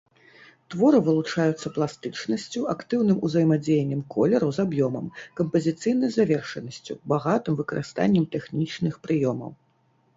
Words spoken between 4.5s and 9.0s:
з аб'ёмам, кампазіцыйнай завершанасцю, багатым выкарыстаннем тэхнічных